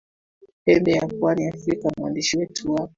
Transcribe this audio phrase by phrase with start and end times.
[0.65, 2.89] pembe ya pwani afrika mwandishi wetu wa